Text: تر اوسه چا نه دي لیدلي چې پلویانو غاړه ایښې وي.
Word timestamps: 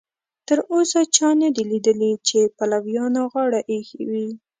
تر 0.47 0.59
اوسه 0.73 0.99
چا 1.15 1.29
نه 1.41 1.49
دي 1.55 1.63
لیدلي 1.71 2.11
چې 2.27 2.39
پلویانو 2.57 3.23
غاړه 3.33 3.59
ایښې 3.71 4.01
وي. 4.09 4.27